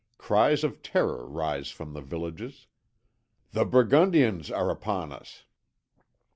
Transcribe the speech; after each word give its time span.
Cries 0.17 0.63
of 0.63 0.81
terror 0.81 1.27
rise 1.27 1.69
from 1.69 1.93
the 1.93 2.01
villages, 2.01 2.65
'The 3.51 3.65
Burgundians 3.65 4.49
are 4.49 4.71
upon 4.71 5.11
us!' 5.11 5.43